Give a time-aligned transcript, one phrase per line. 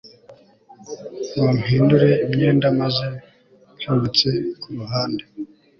[1.33, 3.05] ngo mpindure imyenda maze
[3.77, 4.27] nkebutse
[4.61, 5.23] kuruhande